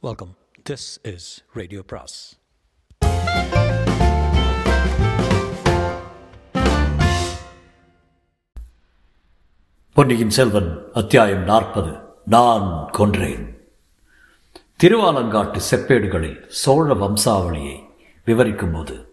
Welcome 0.00 0.36
this 0.70 1.14
is 1.14 1.44
radio 1.52 1.82
பிராஸ் 1.86 2.38
பொன்னியின் 9.92 10.30
செல்வன் 10.30 10.82
அத்தியாயம் 10.92 11.42
நாற்பது. 11.42 11.98
நான் 12.24 12.90
கொன்றேன். 12.92 13.70
திருவாலங்காட்டு 14.82 15.60
செப்பேடுகளில் 15.70 16.44
சோழ 16.48 16.94
வம்சாவளியை 16.94 17.82
விவரிக்கும்போது 18.26 19.04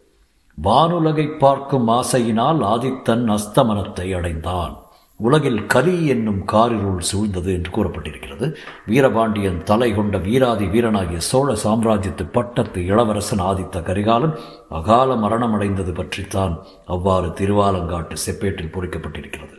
வானுலகை 0.63 1.37
பார்க்கும் 1.37 1.87
ஆசையினால் 1.87 2.63
ஆதித்தன் 2.63 3.37
அஸ்தமனத்தை 3.37 4.15
அடைந்தான். 4.15 4.84
உலகில் 5.19 5.65
கலி 5.65 6.05
என்னும் 6.05 6.39
காரிருள் 6.45 7.05
சூழ்ந்தது 7.11 7.49
என்று 7.53 7.71
கூறப்பட்டிருக்கிறது. 7.71 8.55
வீரபாண்டியன் 8.85 9.63
தலை 9.63 9.95
கொண்ட 9.95 10.17
வீராதி 10.17 10.65
வீரனாகிய 10.65 11.17
சோழ 11.17 11.55
சாம்ராஜ்யத்து 11.63 12.25
பட்டத்து 12.31 12.85
இளவரசன் 12.85 13.39
ஆதித்த 13.39 13.83
கரிகாலன் 13.83 14.35
அகால 14.69 15.15
மரணமடைந்தது 15.15 15.93
பற்றித்தான் 15.93 16.55
அவ்வாறு 16.85 17.27
திருவாலங்காட்டு 17.27 18.17
செப்பேட்டில் 18.25 18.73
பொறிக்கப்பட்டிருக்கிறது. 18.75 19.55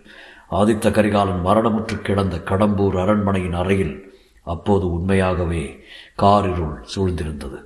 ஆதித்த 0.51 0.91
கரிகாலன் 0.91 1.43
மரணமுற்று 1.47 1.97
கிடந்த 2.03 2.37
கடம்பூர் 2.37 2.99
அரண்மனையின் 3.01 3.53
அறையில் 3.53 3.95
அப்போது 4.47 4.91
உண்மையாகவே 4.91 5.65
காரிருள் 6.17 6.77
சூழ்ந்திருந்தது. 6.95 7.59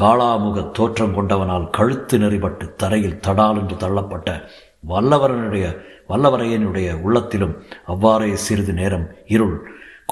காளாமுக 0.00 0.70
தோற்றம் 0.70 1.16
கொண்டவனால் 1.16 1.66
கழுத்து 1.70 2.18
நெறிபட்டு 2.18 2.74
தரையில் 2.76 3.20
தடால் 3.20 3.58
என்று 3.60 3.76
தள்ளப்பட்ட 3.76 4.30
வல்லவரனுடைய 4.88 5.66
வல்லவரையனுடைய 6.08 6.88
உள்ளத்திலும் 7.00 7.54
அவ்வாறே 7.86 8.30
சிறிது 8.36 8.72
நேரம் 8.72 9.06
இருள் 9.26 9.56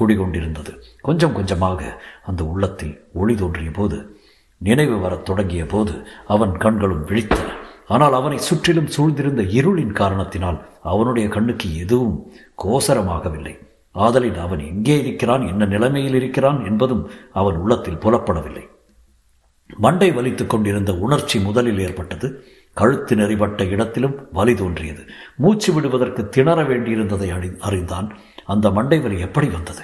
குடிகொண்டிருந்தது. 0.00 0.72
கொஞ்சம் 1.00 1.32
கொஞ்சமாக 1.32 1.80
அந்த 2.26 2.42
உள்ளத்தில் 2.44 2.94
ஒளி 3.14 3.34
தோன்றிய 3.34 3.70
போது 3.70 3.98
நினைவு 4.60 4.96
வரத் 4.98 5.24
தொடங்கிய 5.24 5.66
போது 5.66 5.94
அவன் 6.26 6.54
கண்களும் 6.56 7.06
விழித்தன. 7.06 7.48
ஆனால் 7.86 8.12
அவனை 8.12 8.38
சுற்றிலும் 8.38 8.92
சூழ்ந்திருந்த 8.96 9.42
இருளின் 9.58 9.92
காரணத்தினால் 9.92 10.58
அவனுடைய 10.82 11.28
கண்ணுக்கு 11.28 11.68
எதுவும் 11.78 12.16
கோசரமாகவில்லை. 12.62 13.54
ஆதலில் 13.92 14.38
அவன் 14.38 14.58
எங்கே 14.58 14.96
இருக்கிறான் 15.00 15.42
என்ன 15.46 15.64
நிலைமையில் 15.64 16.14
இருக்கிறான் 16.14 16.64
என்பதும் 16.64 17.02
அவன் 17.32 17.56
உள்ளத்தில் 17.56 18.02
புலப்படவில்லை. 18.04 18.64
மண்டை 19.76 20.10
வலித்துக் 20.10 20.50
கொண்டிருந்த 20.52 20.92
உணர்ச்சி 20.94 21.38
முதலில் 21.40 21.78
ஏற்பட்டது. 21.78 22.28
கழுத்து 22.74 23.16
நெறிபட்ட 23.16 23.68
இடத்திலும் 23.68 24.28
வலி 24.32 24.54
தோன்றியது. 24.54 25.02
மூச்சு 25.36 25.72
விடுவதற்கு 25.72 26.28
திணற 26.28 26.62
வேண்டியிருந்ததை 26.62 27.34
அறி 27.34 27.50
அறிந்தான். 27.60 28.12
அந்த 28.46 28.70
மண்டை 28.70 28.98
வலி 28.98 29.20
எப்படி 29.20 29.48
வந்தது? 29.48 29.82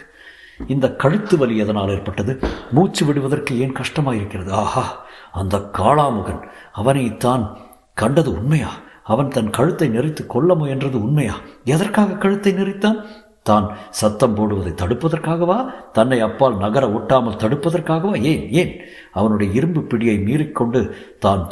இந்த 0.66 0.96
கழுத்து 0.96 1.36
வலி 1.38 1.56
எதனால் 1.56 1.88
ஏற்பட்டது? 1.88 2.38
மூச்சு 2.70 3.06
விடுவதற்கு 3.06 3.58
ஏன் 3.58 3.72
கஷ்டமாயிருக்கிறது? 3.72 4.50
ஆஹா 4.50 5.06
அந்த 5.32 5.56
காளாமுகன். 5.56 6.42
அவனைத்தான் 6.72 7.56
கண்டது 7.94 8.32
உண்மையா? 8.32 8.68
அவன் 9.04 9.28
தன் 9.28 9.50
கழுத்தை 9.50 9.88
நெறித்து 9.88 10.26
கொல்ல 10.26 10.54
முயன்றது 10.54 10.94
உண்மையா? 10.94 11.34
எதற்காக 11.64 12.12
கழுத்தை 12.12 12.52
நெறித்தான்? 12.52 12.98
தான் 13.42 13.76
சத்தம் 13.90 14.34
போடுவதை 14.34 14.72
தடுப்பதற்காகவா? 14.72 15.72
தன்னை 15.92 16.20
அப்பால் 16.20 16.56
நகர 16.56 16.86
ஒட்டாமல் 16.86 17.40
தடுப்பதற்காகவா? 17.42 18.22
ஏன் 18.22 18.50
ஏன்? 18.50 18.80
அவனுடைய 19.12 19.52
இரும்பு 19.52 19.80
பிடியை 19.80 20.24
மீறிக்கொண்டு 20.24 20.96
தான் 21.18 21.48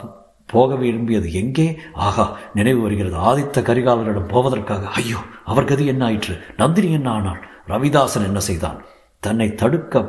போக 0.47 0.75
விரும்பியது 0.75 1.33
எங்கே? 1.33 1.79
ஆகா 1.93 2.39
நினைவு 2.55 2.81
வருகிறது. 2.81 3.17
ஆதித்த 3.17 3.63
கரிகாலரிடம் 3.63 4.29
போவதற்காக. 4.29 4.87
ஐயோ 4.87 5.17
அவர் 5.45 5.65
கதி 5.65 5.87
என்ன 5.87 6.05
ஆயிற்று? 6.05 6.35
நந்தினி 6.57 6.93
என்ன 6.93 7.11
ஆனாள்? 7.11 7.43
ரவிதாசன் 7.69 8.27
என்ன 8.27 8.39
செய்தான்? 8.39 8.79
தன்னை 9.21 9.55
தடுக்க 9.55 10.03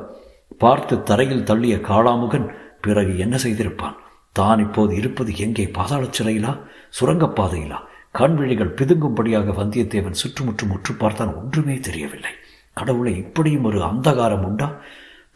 பார்த்து 0.58 1.04
தரையில் 1.04 1.44
தள்ளிய 1.44 1.76
காளாமுகன் 1.82 2.48
பிறகு 2.82 3.18
என்ன 3.18 3.36
செய்திருப்பான்? 3.38 3.96
தான் 4.32 4.60
இப்போது 4.60 4.96
இருப்பது 4.96 5.38
எங்கே? 5.38 5.66
பாதாள 5.68 6.06
சிறையிலா? 6.06 6.54
சுரங்கப்பாதையிலா 7.00 7.80
கண்விழிகள் 8.12 8.76
பிதுங்கும்படியாக 8.76 9.53
வந்தியத்தேவன் 9.62 10.20
சுற்றுமுற்றும் 10.22 10.72
உற்று 10.72 10.94
பார்த்தான் 10.94 11.36
ஒன்றுமே 11.36 11.76
தெரியவில்லை. 11.78 12.31
கடவுளை 12.74 13.16
இப்படியும் 13.18 13.64
ஒரு 13.64 13.80
அந்தகாரம் 13.81 14.46
உண்டா? 14.46 14.68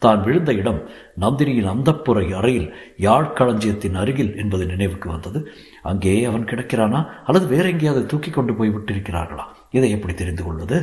தான் 0.02 0.22
விழுந்த 0.22 0.52
இடம் 0.52 0.80
நந்தினியின் 1.20 1.68
அந்தப்புற 1.68 2.34
அறையில் 2.34 2.68
யாழ்களஞ்சியத்தின் 2.98 3.94
அருகில் 3.94 4.36
என்பது 4.36 4.66
நினைவுக்கு 4.66 5.08
வந்தது. 5.08 5.48
அங்கே 5.82 6.24
அவன் 6.24 6.44
கிடக்கிறானா? 6.44 7.08
அல்லது 7.24 7.46
வேற 7.46 7.68
எங்கேயாவது 7.68 8.06
தூக்கி 8.06 8.30
கொண்டு 8.30 8.54
போய் 8.54 8.68
விட்டிருக்கிறார்களா? 8.68 9.44
இதை 9.70 9.90
எப்படி 9.90 10.14
தெரிந்து 10.14 10.44
கொள்வது? 10.44 10.78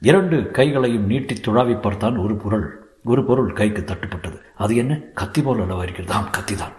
இரண்டு 0.00 0.50
கைகளையும் 0.50 1.06
நீட்டி 1.06 1.34
துழாவி 1.34 1.80
பார்த்தான் 1.80 2.16
ஒரு 2.16 2.36
பொருள். 2.36 2.66
ஒரு 3.04 3.24
பொருள் 3.24 3.52
கைக்கு 3.52 3.84
தட்டுப்பட்டது. 3.86 4.38
அது 4.56 4.76
என்ன? 4.76 5.00
கத்தி 5.14 5.42
போல் 5.42 5.58
அளவா 5.58 5.82
இருக்கிறது? 5.82 6.12
ஆம் 6.12 6.30
கத்திதான். 6.38 6.76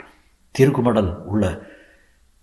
திருக்குமடல் 0.52 1.24
உள்ள 1.26 1.62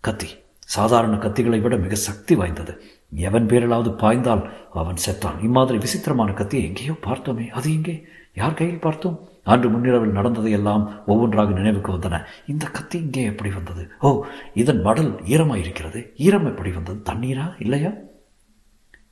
கத்தி. 0.00 0.28
சாதாரண 0.58 1.16
கத்திகளை 1.16 1.60
விட 1.60 1.76
மிக 1.76 1.94
சக்தி 1.94 2.34
வாய்ந்தது. 2.34 2.82
எவன் 3.16 3.46
பேரிலாவது 3.46 3.90
பாய்ந்தால் 3.90 4.50
அவன் 4.72 4.94
செத்தான். 5.06 5.42
இம்மாதிரி 5.42 5.78
விசித்திரமான 5.78 6.32
கத்தியை 6.32 6.66
எங்கேயோ 6.66 6.92
பார்த்தோமே. 6.92 7.48
அது 7.48 7.72
எங்கே? 7.72 8.04
யார் 8.34 8.54
கையில் 8.54 8.78
பார்த்தோம்? 8.78 9.20
அன்று 9.44 9.68
முன்னிரவில் 9.68 10.12
நடந்ததையெல்லாம் 10.12 11.04
ஒவ்வொன்றாக 11.06 11.50
நினைவுக்கு 11.50 11.92
வந்தன. 11.92 12.22
இந்த 12.46 12.66
கத்தி 12.66 12.98
இங்கே 12.98 13.22
எப்படி 13.22 13.50
வந்தது? 13.50 13.88
ஓ 14.00 14.24
இதன் 14.54 14.80
மடல் 14.80 15.12
ஈரமாயிருக்கிறது. 15.12 16.06
ஈரம் 16.16 16.46
எப்படி 16.46 16.70
வந்தது? 16.70 17.12
தண்ணீரா? 17.12 17.54
இல்லையா? 17.58 17.90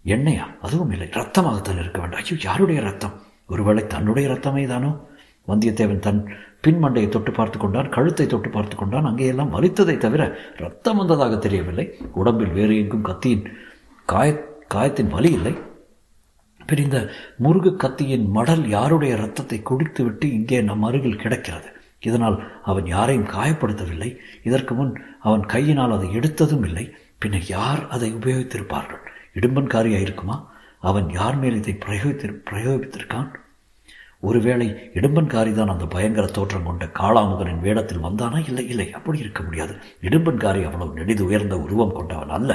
எண்ணெயா? 0.05 0.44
அதுவும் 0.62 0.91
இல்லை. 0.91 1.06
ரத்தமாகத்தான் 1.06 1.78
இருக்க 1.78 2.00
வேண்டாம். 2.00 2.22
ஐயோ 2.22 2.37
யாருடைய 2.41 2.81
ரத்தம் 2.81 3.12
ஒருவேளை 3.49 3.87
தன்னுடைய 3.87 4.28
ரத்தமே 4.28 4.67
தானோ? 4.67 5.09
வந்தியத்தேவன் 5.49 5.99
தன் 5.99 6.28
பின்மண்டையை 6.67 7.09
தொட்டு 7.09 7.32
பார்த்து 7.32 7.59
கொண்டான் 7.59 7.88
கழுத்தை 7.88 8.27
தொட்டு 8.27 8.49
பார்த்து 8.49 8.77
கொண்டான். 8.77 9.05
அங்கேயெல்லாம் 9.05 9.53
வலித்ததை 9.56 9.97
தவிர 9.97 10.38
ரத்தம் 10.56 10.97
வந்ததாக 10.97 11.37
தெரியவில்லை. 11.37 11.94
உடம்பில் 12.15 12.50
வேறு 12.50 12.78
எங்கும் 12.78 13.03
கத்தியின் 13.03 13.53
காய 14.12 14.28
காயத்தின் 14.75 15.12
வலி 15.15 15.31
இல்லை. 15.32 15.53
பின் 16.69 16.82
இந்த 16.84 16.98
முருகு 17.44 17.71
கத்தியின் 17.82 18.26
மடல் 18.37 18.65
யாருடைய 18.76 19.12
ரத்தத்தை 19.16 19.59
குடித்துவிட்டு 19.71 20.26
இங்கே 20.38 20.59
நம் 20.69 20.84
அருகில் 20.88 21.22
கிடக்கிறது? 21.22 21.69
இதனால் 22.09 22.37
அவன் 22.70 22.87
யாரையும் 22.94 23.31
காயப்படுத்தவில்லை. 23.37 24.10
இதற்கு 24.49 24.75
முன் 24.75 24.93
அவன் 25.20 25.44
கையினால் 25.54 25.94
அதை 25.97 26.09
எடுத்ததும் 26.19 26.65
இல்லை. 26.69 26.84
பின்னர் 27.19 27.47
யார் 27.56 27.82
அதை 27.88 28.09
உபயோகித்திருப்பார்கள்? 28.15 29.03
இடும்பன்காரியாக 29.38 30.06
இருக்குமா? 30.06 30.37
அவன் 30.91 31.09
யார் 31.19 31.38
மேல் 31.38 31.59
இதை 31.60 31.75
பிரயோகித்து 31.87 32.28
பிரயோகித்திருக்கான்? 32.50 33.31
ஒருவேளை 34.28 34.69
இடும்பன்காரி 34.99 35.53
தான் 35.54 35.72
அந்த 35.75 35.84
பயங்கர 35.94 36.26
தோற்றம் 36.38 36.65
கொண்ட 36.65 36.87
காளாமுகனின் 37.00 37.65
வேடத்தில் 37.66 38.04
வந்தானா? 38.06 38.38
இல்லை 38.49 38.65
இல்லை 38.69 38.87
அப்படி 38.99 39.19
இருக்க 39.19 39.43
முடியாது. 39.43 39.75
இடும்பன்காரி 40.09 40.62
அவ்வளவு 40.69 40.99
நெடிது 41.00 41.20
உயர்ந்த 41.20 41.59
உருவம் 41.66 41.97
கொண்டவன் 41.99 42.34
அல்ல. 42.38 42.53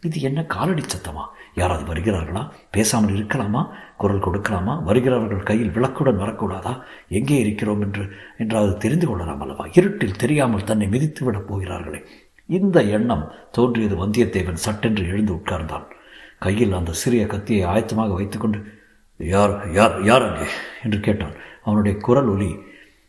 இது 0.00 0.20
என்ன 0.20 0.44
காலடி 0.44 0.82
சத்தமா? 0.82 1.24
யாராவது 1.54 1.94
வருகிறார்களா? 1.94 2.50
பேசாமல் 2.70 3.14
இருக்கலாமா? 3.14 3.68
குரல் 3.96 4.18
கொடுக்கலாமா? 4.18 4.82
வருகிறவர்கள் 4.82 5.42
கையில் 5.42 5.70
விளக்குடன் 5.70 6.18
வரக்கூடாதா? 6.18 6.82
எங்கே 7.08 7.38
இருக்கிறோம் 7.38 7.80
என்று 7.80 8.08
என்றாவது 8.38 8.76
தெரிந்து 8.76 9.06
கொள்ளலாம் 9.06 9.40
அல்லவா? 9.40 9.66
இருட்டில் 9.72 10.16
தெரியாமல் 10.16 10.64
தன்னை 10.64 10.88
மிதித்து 10.88 11.24
விடப் 11.24 11.48
போகிறார்களே. 11.48 12.04
இந்த 12.46 12.82
எண்ணம் 12.82 13.32
தோன்றியது 13.52 14.06
வந்தியத்தேவன் 14.06 14.62
சட்டென்று 14.66 15.06
எழுந்து 15.06 15.32
உட்கார்ந்தான். 15.32 15.84
கையில் 16.38 16.72
அந்த 16.72 16.92
சிறிய 16.92 17.26
கத்தியை 17.26 17.68
ஆயத்தமாக 17.68 18.14
வைத்துக்கொண்டு 18.14 18.58
யார் 19.16 19.72
யார் 19.72 20.04
யார் 20.04 20.32
அங்கே? 20.32 20.50
என்று 20.84 21.00
கேட்டான். 21.00 21.32
அவனுடைய 21.64 21.98
குரல் 21.98 22.26
ஒலி 22.26 22.56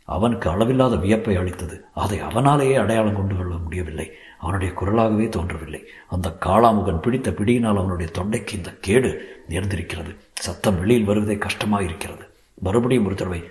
அவனுக்கு 0.03 0.49
அளவில்லாத 0.49 0.95
வியப்பை 0.95 1.38
அளித்தது. 1.38 1.83
அதை 1.94 2.22
அவனாலேயே 2.22 2.75
அடையாளம் 2.79 3.16
கொண்டு 3.16 3.35
கொள்ள 3.35 3.55
முடியவில்லை. 3.55 4.11
அவனுடைய 4.41 4.72
குரலாகவே 4.79 5.27
தோன்றவில்லை. 5.38 5.81
அந்த 6.16 6.27
காளாமுகன் 6.45 7.03
பிடித்த 7.05 7.31
பிடியினால் 7.39 7.81
அவனுடைய 7.81 8.09
தொண்டைக்கு 8.17 8.53
இந்த 8.59 8.72
கேடு 8.88 9.11
நேர்ந்திருக்கிறது. 9.51 10.13
சத்தம் 10.45 10.79
வெளியில் 10.83 11.09
வருவதே 11.09 11.38
கஷ்டமாக 11.47 11.88
இருக்கிறது 11.89 12.25
மறுபடியும் 12.67 13.05
ஒரு 13.09 13.17
தடவை 13.19 13.41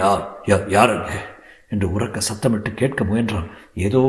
யார் 0.00 0.24
யார் 0.76 0.94
என்று 1.74 1.86
உறக்க 1.96 2.18
சத்தமிட்டு 2.28 2.70
கேட்க 2.78 3.00
முயன்றான். 3.08 3.46
ஏதோ 3.86 4.00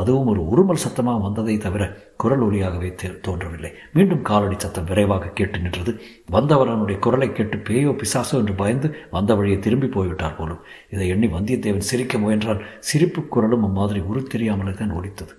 அதுவும் 0.00 0.28
ஒரு 0.32 0.40
உருமல் 0.52 0.82
சத்தமாக 0.82 1.22
வந்ததை 1.26 1.54
தவிர 1.64 1.84
குரல் 2.22 2.42
ஒலியாகவே 2.46 2.90
தோன்றவில்லை. 3.26 3.70
மீண்டும் 3.96 4.26
காலடி 4.30 4.56
சத்தம் 4.64 4.88
விரைவாக 4.90 5.30
கேட்டு 5.38 5.58
நின்றது. 5.64 5.92
வந்தவர் 6.36 6.72
அவனுடைய 6.72 6.98
குரலை 7.06 7.28
கேட்டு 7.38 7.58
பேயோ 7.68 7.92
பிசாசோ 8.02 8.40
என்று 8.42 8.56
பயந்து 8.60 8.90
வந்த 9.16 9.34
வழியை 9.38 9.58
திரும்பி 9.66 9.90
போய்விட்டார் 9.96 10.38
போலும். 10.40 10.62
இதை 10.94 11.08
எண்ணி 11.14 11.30
வந்தியத்தேவன் 11.36 11.88
சிரிக்க 11.90 12.18
முயன்றான். 12.26 12.62
சிரிப்பு 12.90 13.22
குரலும் 13.36 13.66
அம்மாதிரி 13.70 14.02
உரு 14.10 14.22
தெரியாமலே 14.34 14.74
தான் 14.82 14.96
ஒலித்தது. 15.00 15.34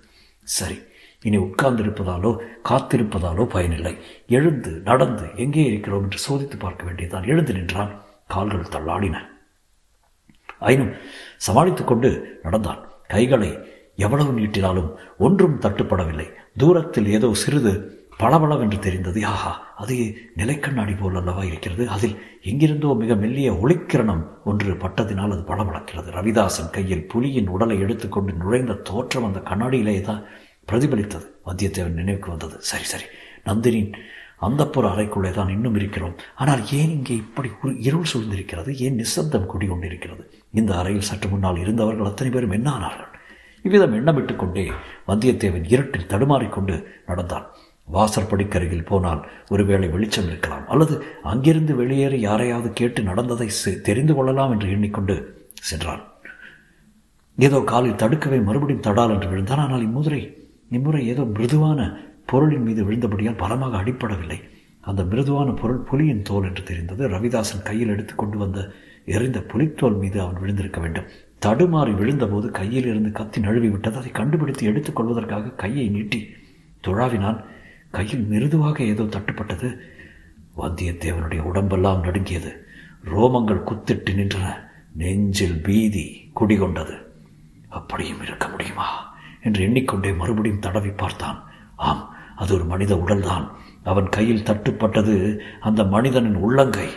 சரி 0.48 0.76
இனி 1.22 1.38
உட்கார்ந்திருப்பதாலோ 1.38 2.30
காத்திருப்பதாலோ 2.64 3.44
பயனில்லை. 3.44 3.94
எழுந்து 4.28 4.70
நடந்து 4.70 5.26
எங்கே 5.36 5.64
இருக்கிறோம் 5.64 6.02
என்று 6.02 6.18
சோதித்து 6.26 6.58
பார்க்க 6.58 6.84
வேண்டியதான் 6.84 7.26
எழுந்து 7.26 7.52
நின்றான். 7.52 7.92
கால்கள் 8.26 8.72
தள்ளாடின. 8.74 9.16
ஆயினும் 10.58 10.92
சமாளித்துக் 11.36 11.86
கொண்டு 11.86 12.40
நடந்தான். 12.42 12.80
கைகளை 13.08 13.50
எவ்வளவு 13.96 14.32
நீட்டினாலும் 14.38 14.90
ஒன்றும் 15.18 15.60
தட்டுப்படவில்லை. 15.60 16.26
தூரத்தில் 16.56 17.08
ஏதோ 17.08 17.28
சிறிது 17.34 17.74
பளபளவென்று 18.22 18.78
தெரிந்தது. 18.78 19.20
ஆஹா 19.32 19.52
அது 19.82 19.96
நிலைக்கண்ணாடி 20.36 20.94
போல் 21.00 21.14
அல்லவா 21.14 21.42
இருக்கிறது. 21.44 21.88
அதில் 21.88 22.16
எங்கிருந்தோ 22.42 22.94
மிக 22.94 23.14
மெல்லிய 23.14 23.52
ஒளிக்கிரணம் 23.52 24.22
ஒன்று 24.44 24.72
பட்டதினால் 24.74 25.34
அது 25.34 25.42
பளபளக்கிறது. 25.50 26.08
ரவிதாசன் 26.10 26.70
கையில் 26.70 27.06
புலியின் 27.14 27.48
உடலை 27.48 27.78
எடுத்துக்கொண்டு 27.80 28.32
நுழைந்த 28.32 28.74
தோற்றம் 28.74 29.24
அந்த 29.24 29.40
கண்ணாடியிலே 29.50 30.00
தான் 30.00 30.22
பிரதிபலித்தது. 30.70 31.26
வந்தியத்தேவன் 31.46 31.98
நினைவுக்கு 32.00 32.30
வந்தது. 32.30 32.56
சரி 32.60 32.84
சரி 32.84 33.04
நந்தினின் 33.46 33.92
அந்தப்புற 34.40 34.86
அறைக்குள்ளே 34.94 35.30
தான் 35.30 35.48
இன்னும் 35.48 35.74
இருக்கிறோம். 35.74 36.16
ஆனால் 36.34 36.60
ஏன் 36.72 36.90
இங்கே 36.90 37.14
இப்படி 37.14 37.48
இருள் 37.80 38.10
சூழ்ந்திருக்கிறது? 38.12 38.72
ஏன் 38.76 38.94
நிசப்தம் 38.94 39.48
குடிகொண்டிருக்கிறது? 39.52 40.24
இந்த 40.52 40.76
அறையில் 40.76 41.08
சற்று 41.10 41.28
முன்னால் 41.28 41.58
இருந்தவர்கள் 41.58 42.10
அத்தனை 42.10 42.32
பேரும் 42.32 42.50
என்ன 42.50 42.70
ஆனார்கள்? 42.70 43.10
இவ்விதம் 43.64 43.94
எண்ணமிட்டுக் 43.94 44.36
கொண்டே 44.36 44.70
வந்தியத்தேவன் 45.06 45.66
இருட்டில் 45.68 46.06
தடுமாறிக்கொண்டு 46.06 46.74
நடந்தான். 47.06 47.48
வாசற்படிக்கருகில் 47.94 48.88
போனால் 48.90 49.20
ஒருவேளை 49.54 49.88
வெளிச்சம் 49.94 50.28
இருக்கலாம். 50.30 50.66
அல்லது 50.72 50.94
அங்கிருந்து 51.32 51.74
வெளியேறி 51.80 52.18
யாரையாவது 52.20 52.70
கேட்டு 52.80 53.02
நடந்ததை 53.02 53.48
தெரிந்து 53.88 54.14
கொள்ளலாம் 54.14 54.52
என்று 54.54 54.68
எண்ணிக்கொண்டு 54.70 55.16
சென்றான். 55.68 56.02
ஏதோ 57.38 57.58
காலில் 57.72 58.00
தடுக்கவே 58.02 58.38
மறுபடியும் 58.48 58.86
தடால் 58.88 59.14
என்று 59.14 59.30
விழுந்தான். 59.32 59.64
ஆனால் 59.64 59.86
இம்முறை 59.88 60.22
இம்முறை 60.76 61.02
ஏதோ 61.12 61.22
மிருதுவான 61.36 61.80
பொருளின் 62.30 62.64
மீது 62.68 62.80
விழுந்தபடியால் 62.86 63.40
பலமாக 63.42 63.76
அடிப்படவில்லை 63.82 64.38
அந்த 64.88 65.02
மிருதுவான 65.10 65.48
பொருள் 65.60 65.86
புலியின் 65.88 66.26
தோல் 66.28 66.46
என்று 66.48 66.62
தெரிந்தது. 66.70 67.02
ரவிதாசன் 67.14 67.66
கையில் 67.68 67.92
எடுத்து 67.94 68.14
கொண்டு 68.14 68.36
வந்த 68.38 68.58
எரிந்த 69.16 69.38
புலித்தோல் 69.50 69.98
மீது 70.02 70.18
அவன் 70.24 70.40
விழுந்திருக்க 70.42 70.78
வேண்டும். 70.80 71.08
தடுமாறி 71.44 71.92
விழுந்தபோது 72.00 72.48
கையில் 72.58 72.88
இருந்து 72.90 73.10
கத்தி 73.18 73.38
நழுவி 73.40 73.68
விட்டது 73.68 73.96
அதை 74.00 74.10
கண்டுபிடித்து 74.18 74.64
எடுத்துக் 74.70 74.96
கொள்வதற்காக 74.98 75.54
கையை 75.62 75.86
நீட்டி 75.96 76.20
துழாவினான். 76.86 77.38
கையில் 77.90 78.24
மிருதுவாக 78.24 78.84
ஏதோ 78.84 79.02
தட்டுப்பட்டது. 79.02 79.76
வந்தியத்தேவனுடைய 80.58 81.38
உடம்பெல்லாம் 81.38 82.00
நடுங்கியது. 82.00 82.66
ரோமங்கள் 83.04 83.62
குத்திட்டு 83.64 84.10
நின்றன. 84.10 84.54
நெஞ்சில் 84.92 85.62
பீதி 85.62 86.30
குடிகொண்டது. 86.40 87.02
அப்படியும் 87.68 88.22
இருக்க 88.22 88.48
முடியுமா? 88.48 89.16
என்று 89.42 89.62
எண்ணிக்கொண்டே 89.62 90.12
மறுபடியும் 90.12 90.58
தடவி 90.58 90.88
பார்த்தான். 90.88 91.44
ஆம் 91.76 92.14
அது 92.36 92.54
ஒரு 92.54 92.64
மனித 92.64 92.94
உடல்தான். 92.94 93.50
அவன் 93.82 94.08
கையில் 94.08 94.42
தட்டுப்பட்டது 94.42 95.38
அந்த 95.60 95.84
மனிதனின் 95.84 96.34
உள்ளங்கை. 96.34 96.88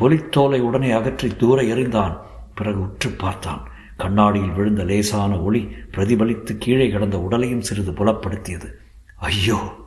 பொலித்தோலை 0.00 0.60
உடனே 0.60 0.90
அகற்றி 0.90 1.28
தூர 1.28 1.62
எறிந்தான். 1.62 2.16
பிறகு 2.54 2.80
உற்று 2.80 3.10
பார்த்தான். 3.10 3.68
கண்ணாடியில் 3.96 4.52
விழுந்த 4.52 4.84
லேசான 4.84 5.40
ஒளி 5.40 5.68
பிரதிபலித்து 5.90 6.56
கீழே 6.58 6.88
கிடந்த 6.88 7.20
உடலையும் 7.20 7.60
சிறிது 7.60 7.92
புலப்படுத்தியது. 7.92 8.72
ஐயோ! 9.16 9.85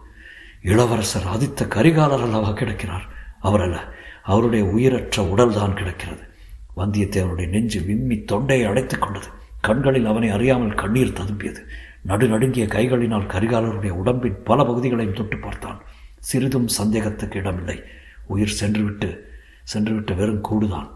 இளவரசர் 0.61 1.23
ஆதித்த 1.23 1.67
கரிகாலர் 1.67 2.21
அல்லவா 2.21 2.51
கிடக்கிறார்? 2.51 3.03
அவர் 3.39 3.61
அல்ல 3.61 3.87
அவருடைய 4.23 4.65
உயிரற்ற 4.65 5.23
உடல் 5.23 5.53
தான் 5.53 5.75
கிடக்கிறது. 5.75 6.21
வந்தியத்தேவனுடைய 6.77 7.47
நெஞ்சு 7.47 7.81
விம்மி 7.81 8.23
தொண்டையை 8.23 8.67
அடைத்துக் 8.67 9.01
கொண்டது. 9.01 9.25
கண்களில் 9.61 10.05
அவனை 10.05 10.29
அறியாமல் 10.29 10.73
கண்ணீர் 10.73 11.13
ததும்பியது. 11.13 11.57
நடுநடுங்கிய 12.07 12.65
கைகளினால் 12.65 13.25
கரிகாலருடைய 13.25 13.89
உடம்பின் 13.89 14.43
பல 14.43 14.63
பகுதிகளையும் 14.63 15.13
தொட்டு 15.13 15.37
பார்த்தான். 15.37 15.81
சிறிதும் 16.19 16.67
சந்தேகத்துக்கு 16.67 17.35
இடமில்லை. 17.35 17.83
உயிர் 18.27 18.47
சென்றுவிட்டு 18.47 19.31
சென்றுவிட்ட 19.73 20.15
வெறும் 20.15 20.43
கூடுதான். 20.43 20.89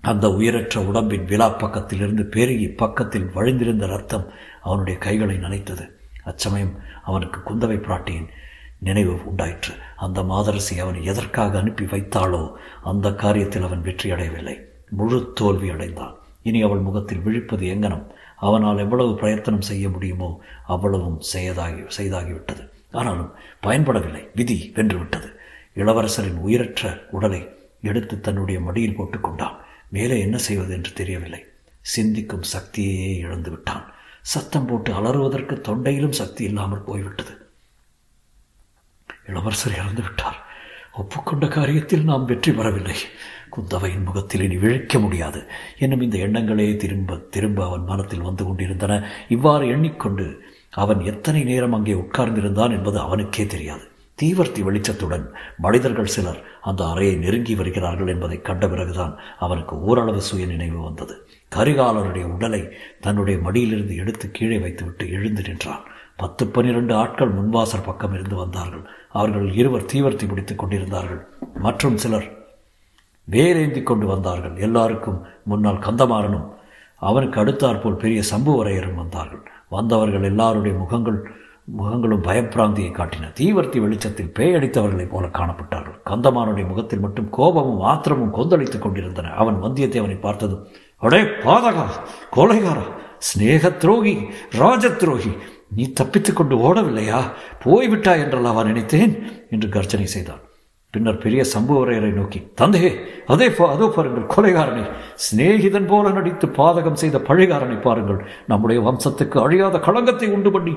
அந்த 0.00 0.30
உயிரற்ற 0.30 0.80
உடம்பின் 0.80 1.24
விழா 1.24 1.48
பக்கத்திலிருந்து 1.48 2.22
பெருகி 2.22 2.68
பக்கத்தில் 2.68 3.30
வழிந்திருந்த 3.34 3.86
ரத்தம் 3.86 4.26
அவனுடைய 4.62 4.98
கைகளை 4.98 5.36
நனைத்தது. 5.36 5.88
அச்சமயம் 6.24 6.74
அவனுக்கு 7.02 7.40
குந்தவை 7.40 7.80
பிராட்டியின் 7.80 8.28
நினைவு 8.82 9.24
உண்டாயிற்று. 9.24 9.74
அந்த 9.96 10.22
மாதரசி 10.22 10.78
அவன் 10.78 11.02
எதற்காக 11.02 11.58
அனுப்பி 11.58 11.84
வைத்தாளோ 11.84 12.52
அந்த 12.82 13.10
காரியத்தில் 13.10 13.62
அவன் 13.62 13.80
வெற்றி 13.80 14.10
அடையவில்லை. 14.10 14.56
முழு 14.90 15.32
தோல்வி 15.34 15.68
அடைந்தான். 15.68 16.14
இனி 16.42 16.62
அவள் 16.62 16.78
முகத்தில் 16.78 17.18
விழிப்பது 17.18 17.66
எங்கனம்? 17.66 18.04
அவனால் 18.36 18.78
எவ்வளவு 18.78 19.14
பிரயத்தனம் 19.14 19.60
செய்ய 19.60 19.88
முடியுமோ 19.88 20.40
அவ்வளவும் 20.66 21.20
செய்யதாகி 21.32 21.82
செய்தாகிவிட்டது. 21.96 22.68
ஆனாலும் 22.90 23.32
பயன்படவில்லை. 23.62 24.26
விதி 24.34 24.72
வென்றுவிட்டது. 24.74 25.28
இளவரசரின் 25.74 26.40
உயிரற்ற 26.40 27.02
உடலை 27.10 27.48
எடுத்து 27.82 28.20
தன்னுடைய 28.20 28.60
மடியில் 28.60 28.96
போட்டுக்கொண்டான். 28.98 29.56
மேலே 29.88 30.20
என்ன 30.20 30.36
செய்வது 30.38 30.72
என்று 30.72 30.92
தெரியவில்லை. 30.92 31.44
சிந்திக்கும் 31.80 32.48
சக்தியையே 32.52 33.16
இழந்து 33.16 33.50
விட்டான் 33.50 33.84
சத்தம் 34.22 34.66
போட்டு 34.66 34.92
அலறுவதற்கு 34.92 35.54
தொண்டையிலும் 35.68 36.18
சக்தி 36.20 36.44
இல்லாமல் 36.44 36.86
போய்விட்டது. 36.86 37.32
இளவரசர் 39.26 39.74
இறந்து 39.74 40.02
விட்டார். 40.02 40.38
ஒப்புக்கொண்ட 40.92 41.46
காரியத்தில் 41.46 42.04
நாம் 42.04 42.24
வெற்றி 42.24 42.52
பெறவில்லை. 42.52 42.96
குந்தவையின் 43.50 44.04
முகத்தில் 44.04 44.42
இனி 44.42 44.56
விழிக்க 44.56 44.98
முடியாது. 44.98 45.40
என்னும் 45.78 46.00
இந்த 46.00 46.18
எண்ணங்களே 46.18 46.76
திரும்ப 46.76 47.16
திரும்ப 47.16 47.64
அவன் 47.64 47.84
மனத்தில் 47.84 48.20
வந்து 48.20 48.44
கொண்டிருந்தன. 48.44 49.08
இவ்வாறு 49.28 49.68
எண்ணிக்கொண்டு 49.68 50.26
அவன் 50.70 51.00
எத்தனை 51.00 51.44
நேரம் 51.44 51.72
அங்கே 51.72 51.92
உட்கார்ந்திருந்தான் 51.92 52.70
என்பது 52.70 52.98
அவனுக்கே 52.98 53.46
தெரியாது. 53.46 53.84
தீவர்த்தி 54.22 54.60
வெளிச்சத்துடன் 54.62 55.24
மனிதர்கள் 55.56 56.12
சிலர் 56.14 56.40
அந்த 56.60 56.84
அறையை 56.84 57.14
நெருங்கி 57.16 57.54
வருகிறார்கள் 57.54 58.06
என்பதை 58.06 58.40
கண்ட 58.40 58.68
பிறகுதான் 58.68 59.14
அவனுக்கு 59.38 59.80
ஓரளவு 59.80 60.20
சுய 60.20 60.46
நினைவு 60.46 60.80
வந்தது. 60.82 61.28
கரிகாலருடைய 61.56 62.22
உடலை 62.22 62.62
தன்னுடைய 63.00 63.40
மடியிலிருந்து 63.40 63.96
எடுத்து 63.96 64.30
கீழே 64.30 64.58
வைத்துவிட்டு 64.58 65.10
எழுந்து 65.10 65.42
நின்றான். 65.42 65.84
பத்து 66.16 66.46
பன்னிரண்டு 66.46 66.94
ஆட்கள் 66.94 67.34
முன்வாசர் 67.34 67.86
பக்கம் 67.86 68.14
இருந்து 68.14 68.36
வந்தார்கள். 68.36 68.82
அவர்கள் 69.08 69.52
இருவர் 69.52 69.84
தீவர்த்தி 69.84 70.28
பிடித்துக் 70.28 70.58
கொண்டிருந்தார்கள். 70.58 71.26
மற்றும் 71.54 71.96
சிலர் 71.96 72.32
வேரேந்தி 73.30 73.82
கொண்டு 73.82 74.06
வந்தார்கள். 74.06 74.56
எல்லாருக்கும் 74.56 75.22
முன்னால் 75.42 75.78
கந்தமாறனும் 75.78 76.48
அவனுக்கு 76.96 77.40
அடுத்தாற்போல் 77.40 77.96
பெரிய 77.96 78.22
சம்புவரையரும் 78.34 78.94
வந்தார்கள். 78.94 79.42
வந்தவர்கள் 79.68 80.22
எல்லாருடைய 80.22 80.78
முகங்கள் 80.78 81.30
முகங்களும் 81.78 82.22
பயப்பிராந்தியை 82.22 82.90
காட்டின. 82.92 83.32
தீவர்த்தி 83.34 83.80
வெளிச்சத்தில் 83.80 84.32
பேயடித்தவர்களைப் 84.38 85.08
போல 85.08 85.26
காணப்பட்டார்கள். 85.26 86.00
கந்தமானுடைய 86.06 86.66
முகத்தில் 86.66 87.00
மட்டும் 87.00 87.30
கோபமும் 87.30 87.80
ஆத்திரமும் 87.80 88.30
கொந்தளித்துக் 88.30 88.82
கொண்டிருந்தன. 88.82 89.28
அவன் 89.28 89.62
வந்தியத்தேவனை 89.62 90.20
பார்த்ததும் 90.20 90.66
அடே 90.96 91.22
பாதகா 91.22 91.86
கொலைகாரா 92.36 92.82
ஸ்நேக 93.28 93.76
துரோகி 93.76 94.28
ராஜ 94.50 94.90
துரோகி 94.90 95.32
நீ 95.76 95.84
தப்பித்துக் 95.98 96.38
கொண்டு 96.38 96.54
ஓடவில்லையா 96.68 97.20
போய்விட்டா 97.64 98.14
என்றல்லவா 98.24 98.62
நினைத்தேன் 98.70 99.12
என்று 99.54 99.68
கர்ஜனை 99.76 100.08
செய்தான். 100.14 100.42
பின்னர் 100.94 101.20
பெரிய 101.22 101.42
சம்புவரையரை 101.52 102.10
நோக்கி 102.16 102.38
தந்தையே 102.60 102.90
அதே 103.32 103.46
அதோ 103.74 103.86
பாருங்கள் 103.94 104.26
கொலைகாரனை. 104.34 104.82
சிநேகிதன் 105.24 105.88
போல 105.92 106.10
நடித்து 106.16 106.46
பாதகம் 106.58 106.98
செய்த 107.02 107.18
பழிகாரனை 107.28 107.78
பாருங்கள். 107.86 108.18
நம்முடைய 108.50 108.80
வம்சத்துக்கு 108.88 109.38
அழியாத 109.44 109.78
களங்கத்தை 109.86 110.28
உண்டு 110.36 110.50
பண்ணி 110.56 110.74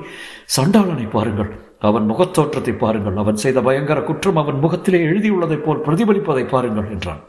சண்டாளனை 0.56 1.06
பாருங்கள். 1.16 1.50
அவன் 1.88 2.08
முகத்தோற்றத்தை 2.12 2.74
பாருங்கள். 2.84 3.20
அவன் 3.22 3.42
செய்த 3.44 3.60
பயங்கர 3.68 4.00
குற்றம் 4.08 4.40
அவன் 4.42 4.62
முகத்திலே 4.64 5.00
எழுதியுள்ளதைப் 5.10 5.64
போல் 5.66 5.84
பிரதிபலிப்பதை 5.88 6.46
பாருங்கள் 6.54 6.90
என்றான். 6.96 7.22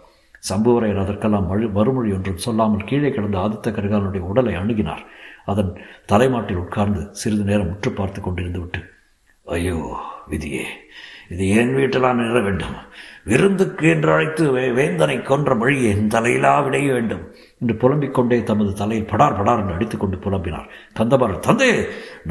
சம்புவரையர் 0.43 1.03
அதற்கெல்லாம் 1.03 1.47
மழு 1.51 1.67
மறுமொழி 1.77 2.09
ஒன்றும் 2.17 2.43
சொல்லாமல் 2.45 2.87
கீழே 2.89 3.09
கிடந்த 3.11 3.37
ஆதித்த 3.45 3.71
கரிகாலனுடைய 3.77 4.23
உடலை 4.31 4.53
அணுகினார். 4.61 5.03
அதன் 5.51 5.71
தலைமாட்டில் 6.11 6.61
உட்கார்ந்து 6.63 7.01
சிறிது 7.21 7.45
நேரம் 7.51 7.71
உற்று 7.73 7.91
பார்த்து 7.99 8.21
கொண்டிருந்து 8.21 8.61
விட்டு 8.63 8.81
ஐயோ 9.45 9.77
விதியே 10.31 10.65
இது 11.33 11.43
என் 11.59 11.71
வீட்டிலான் 11.77 12.19
நிற 12.21 12.39
வேண்டும்? 12.45 12.75
விருந்துக்கு 13.29 13.85
என்று 13.93 14.09
அழைத்து 14.13 14.43
வேந்தனை 14.77 15.15
கொன்ற 15.29 15.55
மொழி 15.61 15.73
என் 15.89 16.11
தலையிலா 16.13 16.51
விடைய 16.65 16.87
வேண்டும்? 16.97 17.23
என்று 17.61 17.73
புலம்பிக் 17.81 18.13
கொண்டே 18.17 18.37
தமது 18.49 18.71
தலையில் 18.81 19.09
படார் 19.11 19.35
படார் 19.39 19.61
என்று 19.61 19.75
அடித்துக்கொண்டு 19.77 20.17
புலம்பினார். 20.25 20.67
கந்தபாரர் 20.99 21.43
தந்தே 21.47 21.69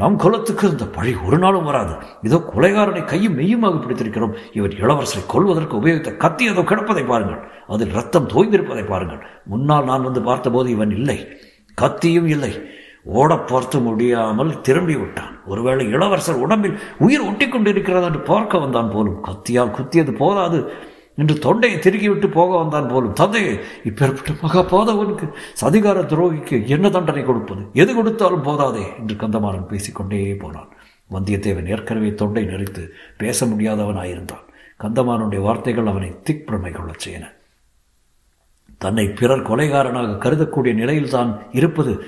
நம் 0.01 0.17
குலத்துக்கு 0.23 0.65
இந்த 0.69 0.85
பழி 0.97 1.13
ஒரு 1.27 1.37
நாளும் 1.37 1.67
வராது. 1.69 1.93
இதோ 2.21 2.39
கொலைகாரனை 2.53 3.03
கையும் 3.05 3.37
மெய்யுமாக 3.39 3.81
பிடித்திருக்கிறோம். 3.83 4.35
இவர் 4.53 4.79
இளவரசரை 4.83 5.23
கொள்வதற்கு 5.27 5.79
உபயோகித்த 5.81 6.17
கத்தி 6.17 6.45
ஏதோ 6.45 6.61
கிடப்பதை 6.61 7.05
பாருங்கள். 7.07 7.43
அதில் 7.67 7.95
ரத்தம் 7.99 8.31
தோய்ந்திருப்பதை 8.33 8.85
பாருங்கள். 8.87 9.21
முன்னால் 9.43 9.89
நான் 9.91 10.07
வந்து 10.09 10.21
பார்த்தபோது 10.21 10.71
இவன் 10.71 10.91
இல்லை. 10.91 11.19
கத்தியும் 11.75 12.31
இல்லை. 12.35 12.53
ஓடப்போர்த்து 13.13 13.51
பார்த்து 13.51 13.79
முடியாமல் 13.79 14.61
திரும்பி 14.61 14.95
விட்டான் 14.95 15.33
ஒருவேளை 15.45 15.87
இளவரசர் 15.87 16.35
உடம்பில் 16.35 16.79
உயிர் 16.97 17.21
ஒட்டி 17.21 17.47
கொண்டிருக்கிறது 17.47 18.05
என்று 18.05 18.19
பார்க்க 18.19 18.57
வந்தான் 18.57 18.91
போலும். 18.91 19.23
கத்தியால் 19.23 19.75
குத்தியது 19.77 20.11
போதாது 20.11 20.71
என்று 21.15 21.39
தொண்டையை 21.39 21.79
திருக்கிவிட்டு 21.79 22.31
போக 22.31 22.57
வந்தான் 22.57 22.87
போலும். 22.87 23.13
தந்தையை 23.13 23.59
இப்பேற்பட்ட 23.83 24.41
மகா 24.41 24.61
போதவனுக்கு 24.63 25.27
சதிகார 25.61 26.01
துரோகிக்கு 26.01 26.65
என்ன 26.67 26.89
தண்டனை 26.89 27.23
கொடுப்பது? 27.23 27.67
எது 27.73 27.93
கொடுத்தாலும் 27.93 28.41
போதாதே 28.41 28.85
என்று 28.99 29.15
கந்தமாறன் 29.15 29.67
பேசிக்கொண்டே 29.67 30.35
போனான். 30.35 30.69
வந்தியத்தேவன் 31.11 31.67
ஏற்கனவே 31.67 32.13
தொண்டை 32.13 32.43
நெறித்து 32.43 32.89
பேச 33.17 33.45
முடியாதவனாயிருந்தான். 33.45 34.45
கந்தமாறனுடைய 34.79 35.41
வார்த்தைகள் 35.41 35.85
அவனை 35.85 36.15
திக்பிரமை 36.23 36.71
கொள்ளச் 36.71 37.09
செய்யன. 37.09 37.25
தன்னை 38.77 39.07
பிறர் 39.09 39.47
கொலைகாரனாக 39.49 40.17
கருதக்கூடிய 40.17 40.73
நிலையில் 40.73 41.09
தான் 41.09 41.39
இருப்பது 41.51 42.05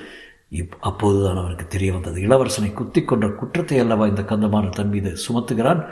இப் 0.50 0.76
அப்போதுதான் 0.80 1.36
அவனுக்கு 1.36 1.66
தெரிய 1.66 1.92
வந்தது. 1.92 2.20
இளவரசனை 2.20 2.72
குத்தி 2.72 3.02
கொன்ற 3.02 3.28
குற்றத்தை 3.28 3.78
அல்லவா 3.78 4.06
இந்த 4.06 4.22
கந்தமான 4.22 4.68
தன் 4.68 4.88
மீது 4.88 5.16
சுமத்துகிறான்? 5.28 5.86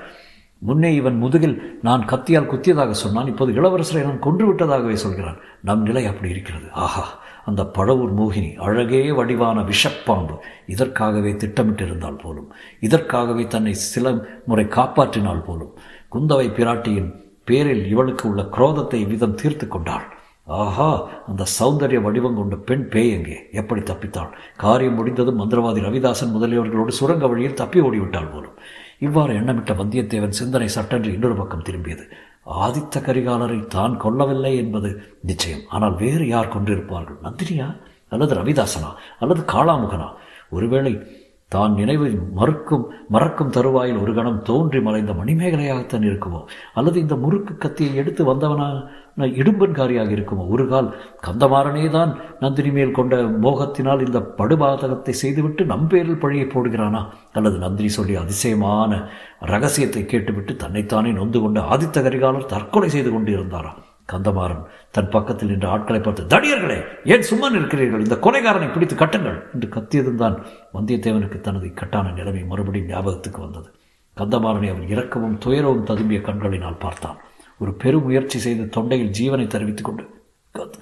முன்னே 0.59 0.95
இவன் 0.95 1.17
முதுகில் 1.17 1.79
நான் 1.83 2.05
கத்தியால் 2.05 2.51
குத்தியதாக 2.53 2.91
சொன்னான் 2.91 3.27
இப்போது 3.27 3.53
இளவரசரை 3.53 4.03
நான் 4.03 4.19
கொன்று 4.19 4.53
விட்டதாகவே 4.53 4.93
சொல்கிறான். 4.93 5.37
நம் 5.61 5.83
நிலை 5.83 6.07
அப்படி 6.07 6.31
இருக்கிறது. 6.31 6.67
ஆஹா 6.73 7.19
அந்த 7.45 7.63
பழவூர் 7.63 8.15
மோகினி 8.17 8.57
அழகே 8.57 9.13
வடிவான 9.13 9.61
விஷப்பாம்பு. 9.61 10.37
இதற்காகவே 10.67 11.33
திட்டமிட்டிருந்தால் 11.33 12.19
போலும் 12.23 12.53
இதற்காகவே 12.81 13.47
தன்னை 13.47 13.75
சில 13.75 14.15
முறை 14.47 14.65
காப்பாற்றினால் 14.65 15.45
போலும் 15.45 15.75
குந்தவை 16.13 16.49
பிராட்டியின் 16.49 17.11
பேரில் 17.45 17.89
இவளுக்கு 17.89 18.29
உள்ள 18.29 18.43
குரோதத்தை 18.43 19.07
விதம் 19.07 19.35
தீர்த்து 19.35 19.69
கொண்டாள். 19.69 20.18
ஆஹா 20.49 21.09
அந்த 21.29 21.45
சௌந்தரிய 21.61 22.03
வடிவம் 22.03 22.37
கொண்ட 22.37 22.57
பெண் 22.57 22.89
பேய் 22.89 23.11
எங்கே? 23.11 23.47
எப்படி 23.53 23.81
தப்பித்தாள்? 23.81 24.31
காரியம் 24.57 24.95
முடிந்ததும் 24.95 25.41
மந்திரவாதி 25.41 25.81
ரவிதாசன் 25.81 26.35
முதலியவர்களோடு 26.35 26.89
சுரங்க 26.89 27.27
வழியில் 27.27 27.55
தப்பி 27.55 27.81
ஓடிவிட்டாள் 27.81 28.33
போலும். 28.33 28.55
இவ்வாறு 28.99 29.35
எண்ணமிட்ட 29.35 29.75
வந்தியத்தேவன் 29.75 30.29
சிந்தனை 30.29 30.69
சட்டென்று 30.69 31.13
இன்னொரு 31.13 31.35
பக்கம் 31.35 31.63
திரும்பியது. 31.63 32.05
ஆதித்த 32.47 33.01
கரிகாலரை 33.01 33.67
தான் 33.67 34.01
கொல்லவில்லை 34.01 34.57
என்பது 34.57 35.03
நிச்சயம். 35.23 35.61
ஆனால் 35.69 35.97
வேறு 35.97 36.29
யார் 36.29 36.63
கொண்டிருப்பார்கள்? 36.63 37.19
நந்தினியா? 37.23 37.77
அல்லது 38.09 38.35
ரவிதாசனா? 38.35 38.95
அல்லது 39.19 39.45
காளாமுகனா? 39.53 40.09
ஒருவேளை 40.51 41.03
தான் 41.49 41.75
நினைவை 41.75 42.09
மறுக்கும் 42.35 42.83
மறக்கும் 43.11 43.51
தருவாயில் 43.51 43.99
ஒரு 43.99 44.15
கணம் 44.15 44.43
தோன்றி 44.43 44.81
மறைந்த 44.81 45.13
மணிமேகலையாகத்தான் 45.13 46.03
இருக்குமோ? 46.03 46.41
அல்லது 46.75 47.01
இந்த 47.01 47.17
முறுக்கு 47.17 47.57
கத்தியை 47.57 47.95
எடுத்து 47.95 48.25
வந்தவனான 48.25 49.27
இடும்பன்காரியாக 49.37 50.11
இருக்குமோ? 50.11 50.49
ஒரு 50.49 50.69
கால் 50.69 50.95
கந்தமாறனே 51.27 51.91
தான் 51.91 52.17
நந்தினி 52.41 52.71
மேல் 52.71 52.91
கொண்ட 52.91 53.23
மோகத்தினால் 53.23 54.05
இந்த 54.07 54.21
படுபாதகத்தை 54.21 55.15
செய்துவிட்டு 55.15 55.65
நம்பேரில் 55.65 56.19
பழியை 56.19 56.47
போடுகிறானா? 56.47 57.03
அல்லது 57.33 57.59
நந்தினி 57.59 57.89
சொல்லி 57.89 58.17
அதிசயமான 58.17 58.93
ரகசியத்தை 59.41 60.07
கேட்டுவிட்டு 60.07 60.57
தன்னைத்தானே 60.57 61.13
நொந்து 61.13 61.41
கொண்டு 61.41 61.61
ஆதித்த 61.61 62.03
கரிகாலர் 62.03 62.47
தற்கொலை 62.47 62.89
செய்து 62.89 63.13
கொண்டு 63.13 63.33
இருந்தாரா 63.33 63.73
கந்தமாறன் 64.13 64.63
தன் 64.97 65.11
பக்கத்தில் 65.15 65.51
நின்ற 65.53 65.69
ஆட்களை 65.75 66.01
பார்த்து 66.01 66.23
தடியர்களே 66.33 66.79
ஏன் 67.13 67.27
சும்மா 67.31 67.49
இருக்கிறீர்கள் 67.59 68.05
இந்த 68.05 68.17
கொலைகாரனை 68.27 68.69
பிடித்து 68.75 68.97
கட்டுங்கள் 68.97 69.39
என்று 69.55 69.69
கத்தியதும் 69.77 70.21
தான் 70.23 70.37
வந்தியத்தேவனுக்கு 70.77 71.41
தனது 71.41 71.67
இக்கட்டான 71.71 72.13
நிலைமை 72.19 72.43
மறுபடியும் 72.53 72.91
ஞாபகத்துக்கு 72.93 73.41
வந்தது. 73.47 73.69
கந்தமாறனை 74.17 74.69
அவன் 74.73 74.89
இறக்கவும் 74.95 75.37
துயரவும் 75.45 75.87
ததும்பிய 75.91 76.21
கண்களினால் 76.29 76.83
பார்த்தான். 76.85 77.19
ஒரு 77.61 77.73
பெரும் 77.83 78.07
முயற்சி 78.09 78.39
செய்து 78.39 78.65
தொண்டையில் 78.77 79.15
ஜீவனை 79.19 79.47
தெரிவித்துக் 79.47 79.89
கொண்டு 79.89 80.05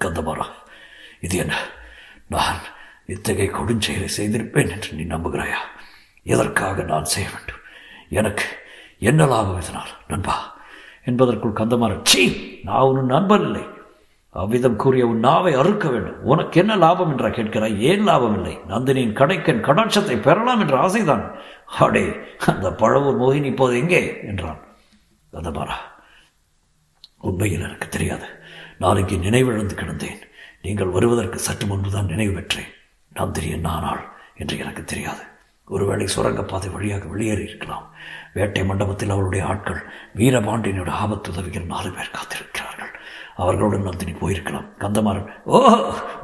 கந்தமாறா 0.04 0.46
இது 1.26 1.36
என்ன? 1.44 1.54
நான் 2.34 2.60
இத்தகைய 3.14 3.48
கொடுஞ்செயலை 3.58 4.08
செய்திருப்பேன் 4.18 4.72
என்று 4.74 4.90
நீ 4.98 5.04
நம்புகிறாயா? 5.14 5.60
எதற்காக 6.26 6.82
நான் 6.82 7.12
செய்ய 7.14 7.28
வேண்டும்? 7.34 7.62
எனக்கு 8.20 8.46
என்ன 9.10 9.26
லாபம் 9.32 9.60
இதனால் 9.62 9.92
நண்பா? 10.12 10.55
என்பதற்குள் 11.06 11.58
கந்தமாறன் 11.60 12.04
சீ 12.04 12.22
நான் 12.64 12.80
உன் 12.80 13.06
நண்பன் 13.06 13.42
இல்லை. 13.42 13.64
அவ்விதம் 14.30 14.76
கூறிய 14.76 15.06
உன் 15.06 15.18
நாவை 15.18 15.54
அறுக்க 15.54 15.88
வேண்டும். 15.88 16.22
உனக்கு 16.22 16.60
என்ன 16.60 16.76
லாபம் 16.76 17.10
என்றா 17.10 17.26
கேட்கிறாய்? 17.26 17.78
ஏன் 17.78 18.02
லாபம் 18.02 18.34
இல்லை? 18.34 18.58
நந்தினியின் 18.68 19.18
கடைக்கன் 19.18 19.66
கடாட்சத்தை 19.68 20.22
பெறலாம் 20.22 20.60
என்ற 20.60 20.88
ஆசைதான். 20.88 21.24
அடே 21.78 22.12
அந்த 22.46 22.70
பழவூர் 22.70 23.20
மோகினி 23.20 23.44
இப்போது 23.44 23.76
எங்கே? 23.76 24.20
என்றான். 24.26 24.58
கந்தமாரா 25.32 25.78
உண்மையில் 27.20 27.62
எனக்கு 27.62 27.88
தெரியாது. 27.88 28.26
நாளைக்கு 28.78 29.16
நினைவிழந்து 29.16 29.74
கிடந்தேன். 29.74 30.20
நீங்கள் 30.62 30.86
வருவதற்கு 30.86 31.38
சற்று 31.38 31.66
முன்புதான் 31.66 32.06
நினைவு 32.06 32.32
பெற்றேன். 32.32 32.72
நந்தினி 33.14 33.50
என்ன 33.50 33.96
என்று 34.34 34.58
எனக்கு 34.58 34.84
தெரியாது. 34.84 35.22
ஒருவேளை 35.68 36.06
சுரங்கப்பாதை 36.06 36.68
வழியாக 36.70 37.04
வெளியேறி 37.04 37.42
இருக்கலாம். 37.42 37.90
வேட்டை 38.34 38.64
மண்டபத்தில் 38.64 39.10
அவருடைய 39.10 39.46
ஆட்கள் 39.46 39.82
வீரபாண்டியனோட 40.16 40.88
ஆபத்து 40.88 41.30
உதவிகள் 41.30 41.64
நாலு 41.64 41.90
பேர் 41.90 42.14
காத்திருக்கிறார்கள். 42.14 42.92
அவர்களுடன் 43.42 43.86
நந்தினி 43.86 44.12
போயிருக்கலாம். 44.20 44.66
கந்தமாறன் 44.82 45.26
ஓ 45.54 45.58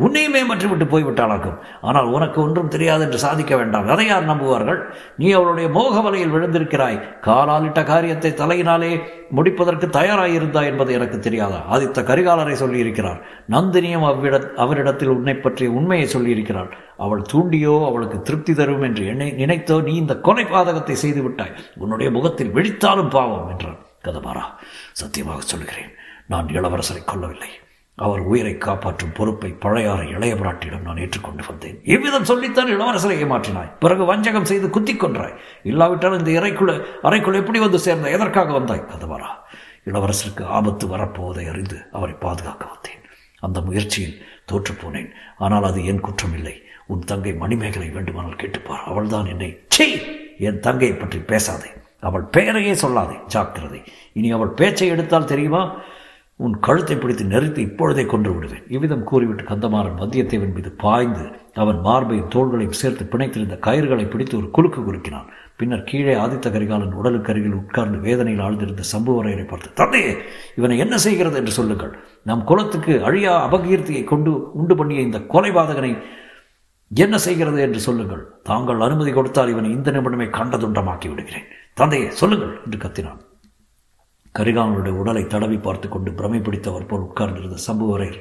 உன்னையுமே 0.04 0.40
மற்றுவிட்டு 0.50 0.86
போய்விட்டாளாக்கும். 0.92 1.58
ஆனால் 1.88 2.08
உனக்கு 2.16 2.38
ஒன்றும் 2.44 2.70
தெரியாது 2.74 3.02
என்று 3.06 3.18
சாதிக்க 3.24 3.52
வேண்டாம். 3.60 3.88
அதை 3.94 4.06
யார் 4.10 4.30
நம்புவார்கள்? 4.30 4.80
நீ 5.20 5.26
அவளுடைய 5.38 5.68
மோக 5.76 5.94
வலையில் 6.06 6.34
விழுந்திருக்கிறாய். 6.34 6.98
காலாலிட்ட 7.26 7.82
காரியத்தை 7.92 8.32
தலையினாலே 8.42 8.92
முடிப்பதற்கு 9.38 9.88
தயாராயிருந்தாய் 9.98 10.70
என்பது 10.70 10.90
எனக்கு 10.98 11.18
தெரியாதா? 11.26 11.60
ஆதித்த 11.74 12.04
கரிகாலரை 12.10 12.56
சொல்லியிருக்கிறார். 12.62 13.20
நந்தினியும் 13.56 14.08
அவ்விட 14.10 14.40
அவரிடத்தில் 14.64 15.14
உன்னை 15.16 15.36
பற்றிய 15.36 15.70
உண்மையை 15.80 16.08
சொல்லியிருக்கிறாள். 16.16 16.72
அவள் 17.06 17.28
தூண்டியோ 17.32 17.76
அவளுக்கு 17.90 18.18
திருப்தி 18.28 18.54
தரும் 18.54 18.84
என்று 18.88 19.04
எண்ணை 19.12 19.30
நினைத்தோ 19.42 19.78
நீ 19.88 19.94
இந்த 20.02 20.16
கொலை 20.28 20.44
பாதகத்தை 20.54 20.96
செய்து 21.04 21.22
விட்டாய். 21.22 21.56
உன்னுடைய 21.84 22.10
முகத்தில் 22.18 22.54
வெடித்தாலும் 22.58 23.14
பாவம் 23.16 23.50
என்றான். 23.54 23.80
கதமாரா 24.06 24.44
சத்தியமாக 25.00 25.42
சொல்கிறேன் 25.52 25.92
நான் 26.32 26.52
இளவரசரை 26.58 27.00
கொல்லவில்லை. 27.04 27.52
அவர் 27.94 28.22
உயிரை 28.30 28.52
காப்பாற்றும் 28.58 29.12
பொறுப்பை 29.12 29.50
பழையாறு 29.60 30.04
இளைய 30.14 30.34
பிராட்டியிடம் 30.34 30.86
நான் 30.86 31.00
ஏற்றுக்கொண்டு 31.04 31.42
வந்தேன். 31.48 31.78
இவ்விதம் 31.84 32.28
சொல்லித்தான் 32.30 32.70
இளவரசரை 32.74 33.16
ஏமாற்றினாய். 33.24 33.72
பிறகு 33.80 34.04
வஞ்சகம் 34.04 34.48
செய்து 34.50 34.70
குத்திக் 34.70 35.02
கொன்றாய். 35.04 35.36
இல்லாவிட்டால் 35.62 36.18
இந்த 36.18 36.30
இறைக்குள்ள 36.40 36.72
அறைக்குள் 37.02 37.40
எப்படி 37.40 37.58
வந்து 37.58 37.78
சேர்ந்த 37.78 38.10
எதற்காக 38.10 38.52
வந்தாய்? 38.52 38.86
கதவரா 38.92 39.30
இளவரசருக்கு 39.86 40.44
ஆபத்து 40.58 40.86
வரப்போவதை 40.86 41.44
அறிந்து 41.52 41.78
அவரை 41.92 42.14
பாதுகாக்க 42.24 42.64
வந்தேன். 42.72 43.00
அந்த 43.40 43.60
முயற்சியில் 43.60 44.16
தோற்றுப்போனேன் 44.52 45.10
ஆனால் 45.38 45.64
அது 45.64 45.80
என் 45.86 46.04
குற்றம் 46.06 46.34
இல்லை 46.34 46.56
உன் 46.86 47.06
தங்கை 47.10 47.32
மணிமேகலை 47.34 47.88
வேண்டுமானால் 47.88 48.40
கேட்டுப்பார். 48.42 48.84
அவள்தான் 48.92 49.26
என்னை 49.26 49.50
சே 49.68 49.86
என் 50.38 50.60
தங்கையை 50.60 50.96
பற்றி 50.96 51.18
பேசாதே. 51.18 51.70
அவள் 52.00 52.28
பெயரையே 52.36 52.72
சொல்லாதே. 52.72 53.16
ஜாக்கிரதை. 53.26 53.80
இனி 54.12 54.30
அவள் 54.30 54.56
பேச்சை 54.60 54.88
எடுத்தால் 54.88 55.30
தெரியுமா? 55.32 55.62
உன் 56.40 56.54
கழுத்தை 56.66 56.94
பிடித்து 56.96 57.24
நெறித்து 57.32 57.60
இப்பொழுதே 57.68 58.04
கொன்று 58.06 58.30
விடுவேன் 58.34 58.64
இவ்விதம் 58.74 59.04
கூறிவிட்டு 59.10 59.44
கந்தமாறன் 59.50 59.98
வந்தியத்தேவன் 60.02 60.54
மீது 60.56 60.70
பாய்ந்து 60.82 61.24
அவன் 61.62 61.78
மார்பையும் 61.86 62.30
தோள்களையும் 62.34 62.78
சேர்த்து 62.80 63.04
பிணைத்திருந்த 63.12 63.56
கயிறுகளை 63.66 64.04
பிடித்து 64.08 64.34
ஒரு 64.38 64.48
குலுக்கு 64.56 64.80
குலுக்கினான். 64.86 65.26
பின்னர் 65.58 65.84
கீழே 65.90 66.14
ஆதித்த 66.14 66.50
கரிகாலன் 66.52 66.96
உடலுக்கு 67.00 67.30
அருகில் 67.32 67.58
உட்கார்ந்து 67.58 67.98
வேதனையில் 68.06 68.44
ஆழ்ந்திருந்த 68.46 68.84
சம்புவரையரை 68.92 69.44
பார்த்து 69.48 69.76
தந்தையே 69.80 70.12
இவனை 70.58 70.78
என்ன 70.84 70.96
செய்கிறது 71.06 71.38
என்று 71.40 71.52
சொல்லுங்கள். 71.58 71.92
நம் 72.30 72.46
குலத்துக்கு 72.50 72.94
அழியா 73.08 73.34
அபகீர்த்தியை 73.48 74.04
கொண்டு 74.12 74.32
உண்டு 74.60 74.76
பண்ணிய 74.76 75.08
இந்த 75.08 75.20
கொலைபாதகனை 75.34 75.92
என்ன 76.90 77.18
செய்கிறது 77.26 77.60
என்று 77.66 77.80
சொல்லுங்கள். 77.88 78.24
தாங்கள் 78.50 78.84
அனுமதி 78.86 79.12
கொடுத்தால் 79.12 79.52
இவனை 79.54 79.70
இந்த 79.76 79.90
நிமிடமே 79.90 80.28
கண்டதுண்டமாக்கி 80.38 81.08
விடுகிறேன். 81.12 81.46
தந்தையே 81.74 82.08
சொல்லுங்கள் 82.22 82.54
என்று 82.64 82.80
கத்தினான். 82.86 83.20
கரிகாலனுடைய 84.34 84.94
உடலை 85.00 85.26
தடவி 85.26 85.56
பார்த்து 85.56 85.88
கொண்டு 85.88 86.12
பிரமை 86.12 86.38
பிடித்தவர் 86.38 86.86
போல் 86.86 87.00
உட்கார்ந்திருந்த 87.00 87.58
சம்புவரையர் 87.66 88.20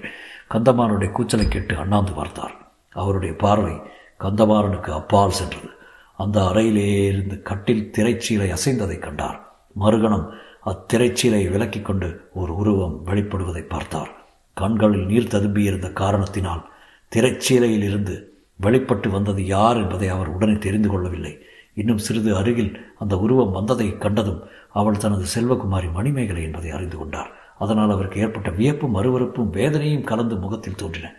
கந்தமாரனுடைய 0.50 1.12
கூச்சலை 1.12 1.48
கேட்டு 1.48 1.76
அண்ணாந்து 1.76 2.12
பார்த்தார். 2.12 2.56
அவருடைய 2.96 3.34
பார்வை 3.36 3.76
கந்தமாறனுக்கு 4.20 4.90
அப்பால் 4.90 5.38
சென்றது. 5.40 5.70
அந்த 6.18 6.40
அறையிலே 6.42 7.06
இருந்து 7.06 7.42
கட்டில் 7.42 7.92
திரைச்சீலை 7.98 8.50
அசைந்ததை 8.58 9.00
கண்டார். 9.00 9.38
மறுகணம் 9.80 10.26
அத்திரைச்சீலை 10.66 11.42
விலக்கிக் 11.50 11.86
கொண்டு 11.86 12.30
ஒரு 12.34 12.56
உருவம் 12.56 12.98
வெளிப்படுவதை 13.06 13.64
பார்த்தார். 13.68 14.12
கண்களில் 14.54 15.06
நீர் 15.06 15.32
ததும்பியிருந்த 15.32 15.94
காரணத்தினால் 15.94 16.66
திரைச்சீலையில் 17.12 17.84
இருந்து 17.84 18.16
வெளிப்பட்டு 18.56 19.10
வந்தது 19.10 19.46
யார் 19.46 19.78
என்பதை 19.78 20.08
அவர் 20.10 20.28
உடனே 20.28 20.56
தெரிந்து 20.58 20.90
கொள்ளவில்லை. 20.90 21.34
இன்னும் 21.74 21.98
சிறிது 21.98 22.36
அருகில் 22.36 22.74
அந்த 23.00 23.18
உருவம் 23.18 23.52
வந்ததை 23.52 23.98
கண்டதும் 23.98 24.42
அவள் 24.80 25.02
தனது 25.04 25.26
செல்வகுமாரி 25.34 25.88
மணிமேகலை 25.98 26.44
என்பதை 26.48 26.70
அறிந்து 26.78 26.98
கொண்டார் 26.98 27.32
அதனால் 27.64 27.94
அவருக்கு 27.96 28.22
ஏற்பட்ட 28.24 28.50
வியப்பும் 28.60 28.96
அருவறுப்பும் 29.00 29.54
வேதனையும் 29.58 30.08
கலந்து 30.12 30.36
முகத்தில் 30.44 30.80
தோன்றின. 30.82 31.10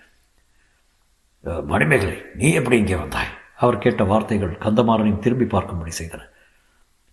மணிமேகலை 1.73 2.16
நீ 2.40 2.49
எப்படி 2.59 2.76
இங்கே 2.82 2.97
வந்தாய்? 3.02 3.30
அவர் 3.62 3.82
கேட்ட 3.85 4.02
வார்த்தைகள் 4.12 4.61
கந்தமாறனையும் 4.64 5.23
திரும்பி 5.25 5.47
பார்க்கும்படி 5.54 5.92
செய்தன. 6.00 6.23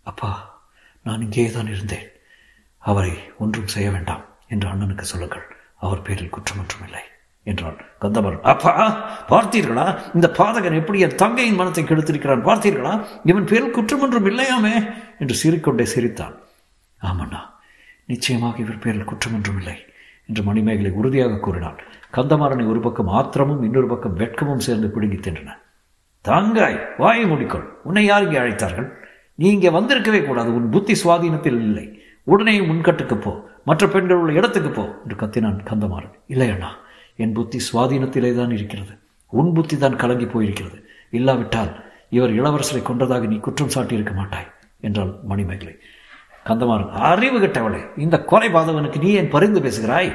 அப்பா 0.05 0.31
நான் 1.05 1.23
இங்கே 1.25 1.45
தான் 1.57 1.71
இருந்தேன். 1.75 2.07
அவரை 2.83 3.13
ஒன்றும் 3.43 3.71
செய்ய 3.75 3.89
வேண்டாம் 3.95 4.25
என்று 4.53 4.67
அண்ணனுக்கு 4.71 5.05
சொல்லுங்கள். 5.13 5.45
அவர் 5.85 6.05
பேரில் 6.07 6.33
குற்றம் 6.35 6.61
ஒன்றும் 6.63 6.85
இல்லை 6.87 7.03
என்றான். 7.43 7.77
கந்தமரன் 8.01 8.41
அப்பா 8.41 8.71
பார்த்தீர்களா? 9.29 9.99
இந்த 10.15 10.31
பாதகன் 10.37 10.79
எப்படி 10.79 10.99
என் 10.99 11.15
தங்கையின் 11.15 11.55
மனத்தை 11.55 11.83
கெடுத்திருக்கிறான்? 11.83 12.45
பார்த்தீர்களா? 12.45 13.03
இவன் 13.23 13.45
பேரில் 13.45 13.71
குற்றம் 13.71 14.01
ஒன்றும் 14.01 14.25
இல்லையாமே? 14.25 14.89
என்று 15.19 15.35
சிரிக்கொண்டே 15.35 15.85
சிரித்தான். 15.85 16.35
ஆமண்ணா 17.01 17.41
நிச்சயமாக 18.05 18.57
இவர் 18.57 18.79
பேரில் 18.79 19.03
குற்றம் 19.03 19.33
ஒன்றும் 19.33 19.57
இல்லை 19.57 19.75
என்று 20.27 20.43
மணிமேகலை 20.43 20.91
உறுதியாக 20.91 21.35
கூறினான். 21.35 21.79
கந்தமாறனை 22.13 22.67
ஒரு 22.67 22.79
பக்கம் 22.79 23.07
ஆத்திரமும் 23.07 23.63
இன்னொரு 23.63 23.87
பக்கம் 23.87 24.17
வெட்கமும் 24.17 24.65
சேர்ந்து 24.67 24.87
பிடுங்கி 24.87 25.15
தின்றன. 25.15 25.53
தாங்காய் 26.21 26.89
வாயை 26.97 27.25
முடிக்கொள். 27.25 27.67
உன்னை 27.83 28.05
யார் 28.05 28.23
இங்கே 28.23 28.37
அழைத்தார்கள்? 28.37 28.89
நீ 29.35 29.51
இங்கே 29.51 29.69
வந்திருக்கவே 29.69 30.25
கூடாது. 30.25 30.53
உன் 30.53 30.69
புத்தி 30.69 30.93
சுவாதீனத்தில் 31.03 31.59
இல்லை. 31.61 32.01
உடனே 32.23 32.59
முன்கட்டுக்கு 32.59 33.15
போ. 33.15 33.49
மற்ற 33.65 33.87
பெண்கள் 33.87 34.17
உள்ள 34.17 34.31
இடத்துக்கு 34.31 34.69
போ 34.69 35.01
என்று 35.03 35.15
கத்தினான் 35.15 35.59
கந்தமாறன். 35.69 36.13
இல்லை 36.27 36.49
அண்ணா 36.49 36.75
என் 37.23 37.35
புத்தி 37.37 37.59
சுவாதீனத்திலே 37.67 38.31
தான் 38.39 38.55
இருக்கிறது. 38.57 38.93
உன் 39.39 39.51
புத்தி 39.55 39.75
தான் 39.77 39.99
கலங்கி 40.01 40.27
போயிருக்கிறது. 40.33 40.77
இல்லாவிட்டால் 41.17 41.71
இவர் 42.15 42.33
இளவரசரை 42.39 42.81
கொன்றதாக 42.85 43.27
நீ 43.31 43.37
குற்றம் 43.45 43.73
சாட்டியிருக்க 43.75 44.13
மாட்டாய் 44.19 44.47
என்றாள் 44.87 45.11
மணிமேகலை. 45.31 45.75
கந்தமாறன் 46.47 46.93
அறிவு 47.09 47.39
கெட்டவளே 47.39 47.81
இந்த 48.03 48.15
கொலை 48.31 48.49
பாதகனுக்கு 48.55 48.99
நீ 49.03 49.09
ஏன் 49.19 49.33
பரிந்து 49.35 49.59
பேசுகிறாய்? 49.65 50.11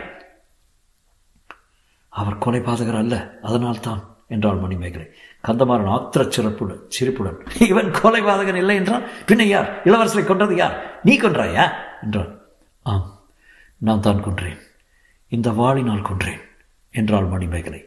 அவர் 2.21 2.43
கொலை 2.45 2.61
பாதகர் 2.69 3.01
அல்ல 3.03 3.15
அதனால்தான் 3.49 4.03
என்றாள் 4.35 4.63
மணிமேகலை. 4.65 5.07
கந்தமாறன் 5.47 5.93
ஆத்திர 5.95 6.23
சிறப்புடன் 6.37 6.83
சிரிப்புடன் 6.97 7.39
இவன் 7.69 7.91
கொலை 8.01 8.23
பாதகன் 8.23 8.61
இல்லை 8.63 8.77
என்றால் 8.81 9.05
பின்ன 9.29 9.43
யார்? 9.43 9.69
இளவரசரை 9.85 10.25
கொன்றது 10.25 10.57
யார்? 10.63 10.77
நீ 11.03 11.15
கொன்றாயா? 11.21 11.67
என்றான் 12.05 12.33
ஆம் 12.93 13.07
நான் 13.87 14.05
தான் 14.07 14.25
கொன்றேன். 14.25 14.61
இந்த 15.37 15.51
வாளினால் 15.61 16.09
கொன்றேன். 16.09 16.43
என்றாள் 17.01 17.25
மணிமேகலை. 17.25 17.83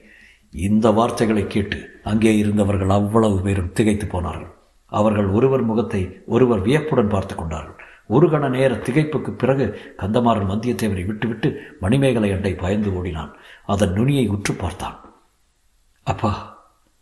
இந்த 0.54 0.92
வார்த்தைகளை 0.92 1.48
கேட்டு 1.48 2.02
அங்கே 2.04 2.38
இருந்தவர்கள் 2.38 2.90
அவ்வளவு 2.90 3.40
பேரும் 3.40 3.74
திகைத்து 3.74 4.06
போனார்கள். 4.06 4.54
அவர்கள் 4.86 5.28
ஒருவர் 5.28 5.62
முகத்தை 5.62 6.02
ஒருவர் 6.26 6.62
வியப்புடன் 6.62 7.14
பார்த்து 7.14 7.36
கொண்டார்கள். 7.36 7.78
ஒரு 8.08 8.28
கண 8.30 8.50
நேர 8.50 8.74
திகைப்புக்கு 8.76 9.32
பிறகு 9.32 9.66
கந்தமாறன் 9.98 10.52
வந்தியத்தேவனை 10.52 11.06
விட்டுவிட்டு 11.06 11.50
மணிமேகலை 11.80 12.32
அண்டை 12.32 12.54
பயந்து 12.54 12.94
ஓடினான். 12.94 13.32
அதன் 13.66 13.94
நுனியை 13.94 14.28
உற்று 14.28 14.54
பார்த்தான். 14.54 14.96
அப்பா 16.04 16.32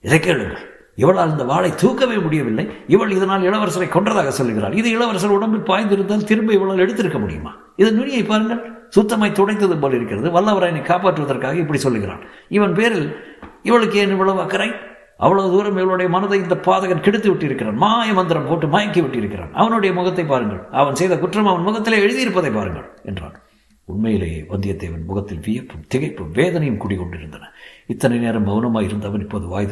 இதை 0.01 0.19
கேளுங்கள். 0.19 0.63
இவளால் 0.95 1.31
இந்த 1.31 1.43
வாளை 1.43 1.69
தூக்கவே 1.75 2.17
முடியவில்லை. 2.17 2.65
இவள் 2.87 3.11
இதனால் 3.11 3.41
இளவரசரை 3.41 3.87
கொன்றதாக 3.91 4.27
சொல்லுகிறாள் 4.27 4.73
இது 4.73 4.89
இளவரசர் 4.89 5.37
உடம்பில் 5.37 5.67
பாய்ந்திருந்தால் 5.69 6.23
திரும்ப 6.23 6.53
இவளால் 6.53 6.83
எடுத்திருக்க 6.85 7.19
முடியுமா? 7.19 7.51
இதன் 7.75 7.95
நுனியை 7.95 8.23
பாருங்கள். 8.23 8.61
சுத்தமாய் 8.89 9.31
துடைத்தது 9.31 9.79
போல் 9.79 9.93
இருக்கிறது. 9.93 10.29
வல்லவராயனை 10.29 10.81
காப்பாற்றுவதற்காக 10.81 11.55
இப்படி 11.55 11.79
சொல்லுகிறான். 11.79 12.19
இவன் 12.49 12.73
பேரில் 12.73 13.15
இவளுக்கு 13.63 13.97
ஏன் 13.97 14.09
இவ்வளவு 14.09 14.41
அக்கறை? 14.41 14.71
அவ்வளவு 15.17 15.51
தூரம் 15.51 15.77
இவளுடைய 15.77 16.11
மனதை 16.11 16.39
இந்த 16.39 16.55
பாதகன் 16.55 17.01
கெடுத்து 17.01 17.33
விட்டிருக்கிறான். 17.33 17.73
மாய 17.73 18.13
மந்திரம் 18.13 18.47
போட்டு 18.47 18.67
மயக்கி 18.67 19.01
விட்டிருக்கிறான். 19.01 19.51
அவனுடைய 19.53 19.95
முகத்தை 19.95 20.25
பாருங்கள். 20.25 20.65
அவன் 20.71 20.95
செய்த 20.95 21.17
குற்றம் 21.17 21.47
அவன் 21.47 21.61
முகத்திலே 21.61 21.97
எழுதியிருப்பதை 21.97 22.53
பாருங்கள் 22.53 22.89
என்றான். 23.03 23.39
உண்மையிலேயே 23.85 24.45
வந்தியத்தேவன் 24.49 25.05
முகத்தில் 25.05 25.39
வியப்பும் 25.39 25.85
திகைப்பும் 25.95 26.31
வேதனையும் 26.31 26.81
குடிகொண்டிருந்தன. 26.81 27.49
இத்தனை 27.87 28.17
நேரம் 28.17 28.47
மௌனமாக 28.47 28.85
இருந்தவன் 28.85 29.21
இப்போது 29.21 29.47
வாய் 29.47 29.67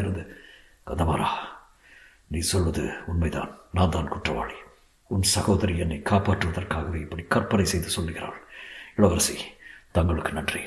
கதமாரா 0.88 1.26
நீ 2.28 2.40
சொல்வது 2.40 2.90
உண்மைதான். 3.08 3.52
நான் 3.74 3.90
தான் 3.90 4.08
குற்றவாளி. 4.08 4.54
உன் 5.08 5.22
சகோதரி 5.22 5.78
என்னை 5.78 6.02
காப்பாற்றுவதற்காகவே 6.06 6.96
இப்படி 6.96 7.24
கற்பனை 7.28 7.66
செய்து 7.66 7.88
சொல்லுகிறாள். 7.88 8.43
இளவரசி 8.98 9.38
தங்களுக்கு 9.92 10.32
நன்றி. 10.32 10.64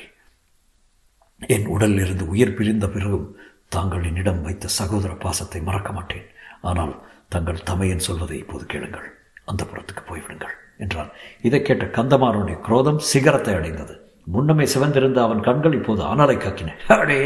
என் 1.55 1.67
உடலில் 1.67 2.03
இருந்து 2.05 2.25
உயிர் 2.29 2.55
பிரிந்த 2.55 2.87
பிறகும் 2.89 3.29
தாங்கள் 3.69 4.05
என்னிடம் 4.05 4.43
வைத்த 4.43 4.67
சகோதர 4.79 5.13
பாசத்தை 5.25 5.61
மறக்க 5.63 5.91
மாட்டேன். 5.93 6.27
ஆனால் 6.63 6.95
தங்கள் 7.29 7.65
தமையன் 7.65 8.07
சொல்வதை 8.09 8.39
இப்போது 8.39 8.67
கேளுங்கள். 8.67 9.09
அந்த 9.45 9.63
புறத்துக்கு 9.65 10.03
போய்விடுங்கள் 10.09 10.55
என்றான். 10.79 11.11
இதை 11.43 11.63
கேட்ட 11.63 11.85
கந்தமாறனுடைய 11.85 12.57
குரோதம் 12.61 13.01
சிகரத்தை 13.13 13.55
அடைந்தது. 13.55 13.95
முன்னமே 14.35 14.65
சிவந்திருந்த 14.65 15.19
அவன் 15.23 15.41
கண்கள் 15.41 15.73
இப்போது 15.73 16.03
அனலை 16.03 16.37
காக்கின. 16.37 16.73
அடே 16.99 17.21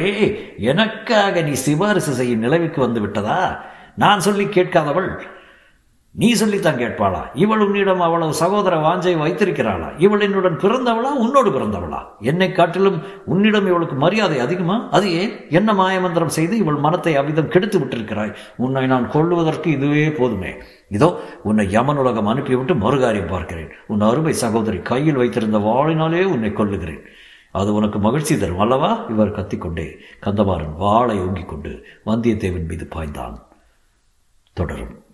எனக்காக 0.73 1.42
நீ 1.42 1.52
சிபாரிசு 1.66 2.14
செய்யும் 2.14 2.45
நிலைவுக்கு 2.47 2.80
வந்து 2.80 3.00
விட்டதா? 3.00 3.38
நான் 3.97 4.25
சொல்லி 4.26 4.45
கேட்காதவள் 4.45 5.11
நீ 6.12 6.32
சொல்லித்தான் 6.32 6.78
கேட்பாளா? 6.78 7.26
இவள் 7.34 7.60
உன்னிடம் 7.60 8.00
அவ்வளவு 8.00 8.34
சகோதர 8.34 8.76
வாஞ்சை 8.76 9.18
வைத்திருக்கிறாளா? 9.18 9.92
இவள் 9.98 10.20
என்னுடன் 10.20 10.56
பிறந்தவளா? 10.56 11.10
உன்னோடு 11.18 11.50
பிறந்தவளா? 11.50 12.00
என்னை 12.20 12.52
காட்டிலும் 12.52 13.02
உன்னிடம் 13.24 13.66
இவளுக்கு 13.66 13.94
மரியாதை 13.94 14.38
அதிகமா? 14.38 14.88
அது 14.90 15.12
ஏன்? 15.12 15.50
என்ன 15.50 15.72
மாயமந்திரம் 15.72 16.28
செய்து 16.28 16.56
இவள் 16.56 16.74
மனத்தை 16.74 17.16
அவ்விதம் 17.16 17.48
கெடுத்து 17.48 17.78
விட்டிருக்கிறாய்? 17.78 18.34
உன்னை 18.56 18.86
நான் 18.86 19.10
கொள்வதற்கு 19.10 19.70
இதுவே 19.70 20.10
போதுமே. 20.10 20.54
இதோ 20.88 21.20
உன்னை 21.42 21.66
யமனுலகம் 21.66 22.26
அனுப்பிவிட்டு 22.26 22.74
மறுகாரியம் 22.74 23.30
பார்க்கிறேன். 23.30 23.70
உன் 23.86 24.00
அருமை 24.00 24.32
சகோதரி 24.32 24.78
கையில் 24.78 25.16
வைத்திருந்த 25.16 25.58
வாழினாலே 25.58 26.24
உன்னை 26.24 26.50
கொல்லுகிறேன். 26.50 27.02
அது 27.52 27.74
உனக்கு 27.74 27.98
மகிழ்ச்சி 27.98 28.38
தரும் 28.38 28.58
அல்லவா? 28.58 29.04
இவர் 29.08 29.30
கத்திக்கொண்டே 29.30 29.96
கந்தமாறன் 30.26 30.76
வாளை 30.76 31.18
ஓங்கிக் 31.20 31.48
கொண்டு 31.48 31.86
வந்தியத்தேவன் 32.06 32.66
மீது 32.66 32.88
பாய்ந்தான். 32.94 33.38
தொடரும். 34.52 35.08